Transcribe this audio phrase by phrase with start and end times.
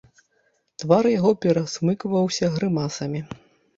[0.83, 3.21] Твар яго перасмыкваўся грымасамі.